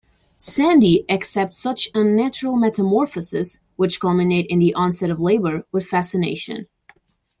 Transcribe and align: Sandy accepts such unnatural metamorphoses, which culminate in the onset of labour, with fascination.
Sandy 0.35 1.05
accepts 1.11 1.59
such 1.59 1.91
unnatural 1.93 2.55
metamorphoses, 2.55 3.61
which 3.75 3.99
culminate 3.99 4.47
in 4.47 4.57
the 4.57 4.73
onset 4.73 5.11
of 5.11 5.21
labour, 5.21 5.63
with 5.71 5.85
fascination. 5.85 6.65